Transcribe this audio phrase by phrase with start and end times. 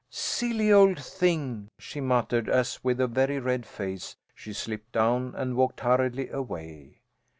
[0.09, 5.55] "Silly old thing!" she muttered, as with a very red face she slipped down and
[5.55, 7.03] walked hurriedly away.